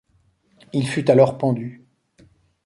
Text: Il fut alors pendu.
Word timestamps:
Il 0.73 0.87
fut 0.87 1.11
alors 1.11 1.37
pendu. 1.37 1.85